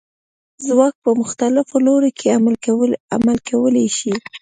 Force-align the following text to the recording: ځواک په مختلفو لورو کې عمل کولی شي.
ځواک 0.65 0.95
په 1.03 1.11
مختلفو 1.21 1.75
لورو 1.85 2.09
کې 2.17 2.27
عمل 3.29 3.37
کولی 3.49 3.87
شي. 3.97 4.13